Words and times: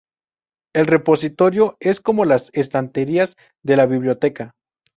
El 0.73 0.87
repositorio 0.87 1.77
es 1.79 2.01
como 2.01 2.25
las 2.25 2.49
estanterías 2.53 3.35
de 3.61 3.75
la 3.77 3.85
biblioteca. 3.85 4.55